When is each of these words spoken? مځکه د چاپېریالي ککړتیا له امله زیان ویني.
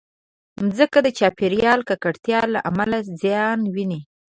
مځکه 0.65 0.99
د 1.03 1.07
چاپېریالي 1.17 1.83
ککړتیا 1.89 2.41
له 2.53 2.59
امله 2.69 2.97
زیان 3.21 3.59
ویني. 3.73 4.01